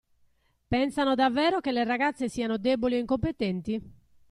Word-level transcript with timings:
Pensano 0.67 1.13
davvero 1.13 1.59
che 1.59 1.71
le 1.71 1.83
ragazze 1.83 2.27
siano 2.27 2.57
deboli 2.57 2.95
o 2.95 2.97
incompetenti? 2.97 3.79